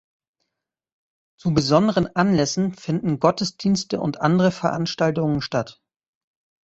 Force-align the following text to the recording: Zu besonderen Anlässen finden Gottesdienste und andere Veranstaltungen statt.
Zu 1.37 1.53
besonderen 1.53 2.15
Anlässen 2.15 2.73
finden 2.73 3.19
Gottesdienste 3.19 3.99
und 3.99 4.19
andere 4.19 4.51
Veranstaltungen 4.51 5.43
statt. 5.43 5.79